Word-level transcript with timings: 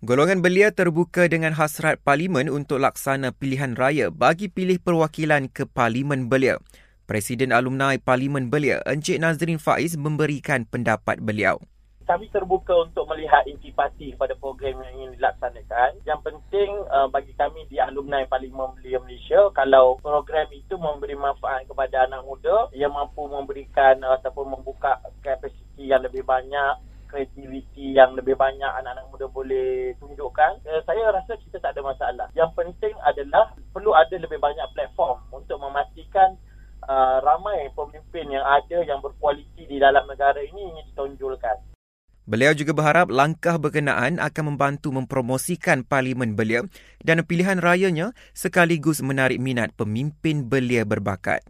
Golongan 0.00 0.40
belia 0.40 0.72
terbuka 0.72 1.28
dengan 1.28 1.52
hasrat 1.52 2.00
Parlimen 2.00 2.48
untuk 2.48 2.80
laksana 2.80 3.36
pilihan 3.36 3.76
raya 3.76 4.08
bagi 4.08 4.48
pilih 4.48 4.80
perwakilan 4.80 5.52
ke 5.52 5.68
Parlimen 5.68 6.24
Belia. 6.24 6.56
Presiden 7.04 7.52
Alumni 7.52 8.00
Parlimen 8.00 8.48
Belia, 8.48 8.80
Encik 8.88 9.20
Nazrin 9.20 9.60
Faiz 9.60 10.00
memberikan 10.00 10.64
pendapat 10.64 11.20
beliau. 11.20 11.60
Kami 12.08 12.32
terbuka 12.32 12.72
untuk 12.80 13.12
melihat 13.12 13.44
intipati 13.44 14.16
kepada 14.16 14.32
program 14.40 14.80
yang 14.88 15.04
ingin 15.04 15.20
dilaksanakan. 15.20 16.00
Yang 16.08 16.20
penting 16.24 16.70
uh, 16.88 17.12
bagi 17.12 17.36
kami 17.36 17.68
di 17.68 17.76
Alumni 17.76 18.24
Parlimen 18.24 18.72
Belia 18.80 19.04
Malaysia, 19.04 19.52
kalau 19.52 20.00
program 20.00 20.48
itu 20.48 20.80
memberi 20.80 21.12
manfaat 21.12 21.68
kepada 21.68 22.08
anak 22.08 22.24
muda 22.24 22.72
yang 22.72 22.96
mampu 22.96 23.28
memberikan 23.28 24.00
uh, 24.00 24.16
ataupun 24.16 24.48
membuka 24.48 24.96
kapasiti 25.20 25.92
yang 25.92 26.00
lebih 26.00 26.24
banyak 26.24 26.88
kreativiti 27.10 27.98
yang 27.98 28.14
lebih 28.14 28.38
banyak 28.38 28.70
anak-anak 28.80 29.10
muda 29.10 29.26
boleh 29.26 29.98
tunjukkan, 29.98 30.62
uh, 30.62 30.80
saya 30.86 31.10
rasa 31.10 31.34
kita 31.42 31.58
tak 31.58 31.74
ada 31.74 31.82
masalah. 31.82 32.26
Yang 32.38 32.54
penting 32.54 32.94
adalah 33.02 33.50
perlu 33.74 33.90
ada 33.92 34.14
lebih 34.14 34.38
banyak 34.38 34.64
platform 34.72 35.18
untuk 35.34 35.58
memastikan 35.58 36.38
uh, 36.86 37.18
ramai 37.20 37.68
pemimpin 37.74 38.30
yang 38.30 38.46
ada 38.46 38.86
yang 38.86 39.02
berkualiti 39.02 39.66
di 39.66 39.82
dalam 39.82 40.06
negara 40.06 40.38
ini 40.38 40.70
ingin 40.70 40.86
ditonjolkan. 40.94 41.58
Beliau 42.30 42.54
juga 42.54 42.70
berharap 42.70 43.10
langkah 43.10 43.58
berkenaan 43.58 44.22
akan 44.22 44.54
membantu 44.54 44.94
mempromosikan 44.94 45.82
parlimen 45.82 46.38
belia 46.38 46.62
dan 47.02 47.26
pilihan 47.26 47.58
rayanya 47.58 48.14
sekaligus 48.38 49.02
menarik 49.02 49.42
minat 49.42 49.74
pemimpin 49.74 50.46
belia 50.46 50.86
berbakat 50.86 51.42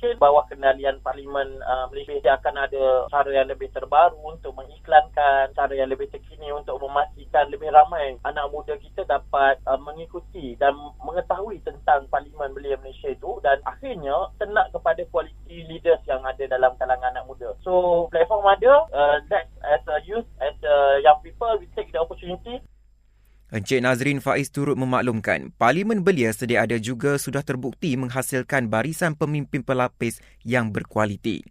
mungkin 0.00 0.16
bawah 0.16 0.48
kendalian 0.48 0.96
Parlimen 1.04 1.60
uh, 1.60 1.84
Malaysia 1.92 2.40
akan 2.40 2.56
ada 2.56 3.04
cara 3.12 3.30
yang 3.36 3.52
lebih 3.52 3.68
terbaru 3.68 4.16
untuk 4.24 4.56
mengiklankan, 4.56 5.52
cara 5.52 5.76
yang 5.76 5.92
lebih 5.92 6.08
terkini 6.08 6.48
untuk 6.56 6.80
memastikan 6.80 7.52
lebih 7.52 7.68
ramai 7.68 8.16
anak 8.24 8.48
muda 8.48 8.80
kita 8.80 9.04
dapat 9.04 9.60
uh, 9.68 9.76
mengikuti 9.76 10.56
dan 10.56 10.72
mengetahui 11.04 11.60
tentang 11.68 12.08
Parlimen 12.08 12.56
Belia 12.56 12.80
Malaysia 12.80 13.12
itu 13.12 13.44
dan 13.44 13.60
akhirnya 13.68 14.32
tenak 14.40 14.72
kepada 14.72 15.04
kualiti 15.12 15.68
leaders 15.68 16.00
yang 16.08 16.24
ada 16.24 16.48
dalam 16.48 16.72
kalangan 16.80 17.12
anak 17.12 17.28
muda. 17.28 17.52
So 17.60 18.08
platform 18.08 18.48
ada, 18.48 18.88
uh, 18.96 19.20
that 19.28 19.52
as 19.68 19.84
a 19.84 20.00
youth, 20.08 20.24
as 20.40 20.56
a 20.64 21.04
young 21.04 21.20
people, 21.20 21.60
we 21.60 21.68
take 21.76 21.92
the 21.92 22.00
opportunity 22.00 22.59
Encik 23.50 23.82
Nazrin 23.82 24.22
Faiz 24.22 24.46
turut 24.54 24.78
memaklumkan, 24.78 25.50
Parlimen 25.58 26.06
Belia 26.06 26.30
sedia 26.30 26.62
ada 26.62 26.78
juga 26.78 27.18
sudah 27.18 27.42
terbukti 27.42 27.98
menghasilkan 27.98 28.70
barisan 28.70 29.18
pemimpin 29.18 29.66
pelapis 29.66 30.22
yang 30.46 30.70
berkualiti. 30.70 31.42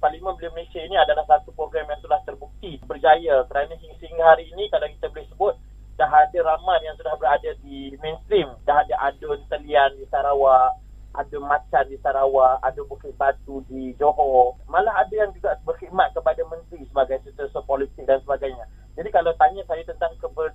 Parlimen 0.00 0.32
Belia 0.40 0.56
Malaysia 0.56 0.80
ini 0.80 0.96
adalah 0.96 1.20
satu 1.28 1.52
program 1.52 1.84
yang 1.92 2.00
sudah 2.00 2.16
terbukti 2.24 2.80
berjaya 2.88 3.44
kerana 3.52 3.76
hingga 3.76 4.24
hari 4.24 4.48
ini 4.56 4.72
kalau 4.72 4.88
kita 4.88 5.12
boleh 5.12 5.28
sebut 5.28 5.54
dah 6.00 6.08
ada 6.08 6.38
ramai 6.40 6.80
yang 6.80 6.96
sudah 6.96 7.12
berada 7.20 7.50
di 7.60 7.92
mainstream. 8.00 8.48
Dah 8.64 8.80
ada 8.80 9.12
adun 9.12 9.44
telian 9.52 9.92
di 10.00 10.08
Sarawak, 10.08 10.80
ada 11.12 11.36
macan 11.44 11.84
di 11.92 12.00
Sarawak, 12.00 12.64
ada 12.64 12.80
Bukit 12.88 13.12
Batu 13.20 13.60
di 13.68 13.92
Johor. 14.00 14.56
Malah 14.64 15.04
ada 15.04 15.12
yang 15.12 15.28
juga 15.36 15.60
berkhidmat 15.68 16.16
kepada 16.16 16.40
menteri 16.48 16.88
sebagai 16.88 17.20
setiausaha 17.20 17.68
politik 17.68 18.08
dan 18.08 18.16
sebagainya. 18.24 18.64
Jadi 18.94 19.10
kalau 19.10 19.34
tanya 19.34 19.62
saya 19.66 19.82
tentang 19.82 20.14
keber, 20.22 20.53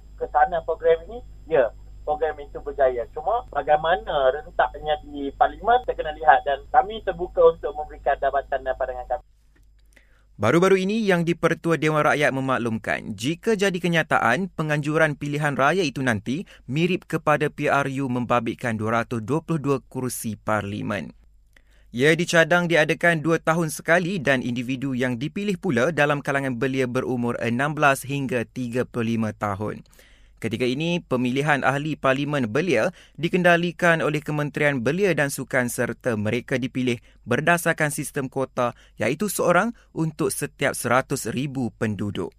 kesanan 0.50 0.66
program 0.66 0.98
ini, 1.06 1.22
ya, 1.46 1.70
program 2.02 2.34
itu 2.42 2.58
berjaya. 2.66 3.06
Cuma 3.14 3.46
bagaimana 3.54 4.34
rentaknya 4.34 4.98
di 5.06 5.30
parlimen, 5.38 5.86
kita 5.86 5.94
kena 5.94 6.18
lihat 6.18 6.42
dan 6.42 6.66
kami 6.74 7.06
terbuka 7.06 7.54
untuk 7.54 7.78
memberikan 7.78 8.18
dapatan 8.18 8.66
dan 8.66 8.74
pandangan 8.74 9.06
kami. 9.06 9.26
Baru-baru 10.40 10.80
ini 10.80 11.04
yang 11.04 11.28
di-Pertua 11.28 11.76
Dewan 11.76 12.00
Rakyat 12.02 12.32
memaklumkan 12.32 13.12
jika 13.12 13.60
jadi 13.60 13.76
kenyataan 13.76 14.48
penganjuran 14.48 15.20
pilihan 15.20 15.52
raya 15.52 15.84
itu 15.84 16.00
nanti 16.00 16.48
mirip 16.64 17.12
kepada 17.12 17.52
PRU 17.52 18.08
membabitkan 18.08 18.80
222 18.80 19.84
kursi 19.92 20.40
parlimen. 20.40 21.12
Ia 21.92 22.16
dicadang 22.16 22.72
diadakan 22.72 23.20
dua 23.20 23.44
tahun 23.44 23.68
sekali 23.68 24.16
dan 24.24 24.40
individu 24.40 24.96
yang 24.96 25.20
dipilih 25.20 25.60
pula 25.60 25.92
dalam 25.92 26.24
kalangan 26.24 26.56
belia 26.56 26.88
berumur 26.88 27.36
16 27.44 28.08
hingga 28.08 28.48
35 28.48 28.88
tahun. 29.36 29.84
Ketika 30.40 30.64
ini, 30.64 31.04
pemilihan 31.04 31.68
ahli 31.68 32.00
Parlimen 32.00 32.48
Belia 32.48 32.96
dikendalikan 33.20 34.00
oleh 34.00 34.24
Kementerian 34.24 34.80
Belia 34.80 35.12
dan 35.12 35.28
Sukan 35.28 35.68
serta 35.68 36.16
mereka 36.16 36.56
dipilih 36.56 37.04
berdasarkan 37.28 37.92
sistem 37.92 38.32
kuota 38.32 38.72
iaitu 38.96 39.28
seorang 39.28 39.76
untuk 39.92 40.32
setiap 40.32 40.72
100,000 40.72 41.28
penduduk. 41.76 42.32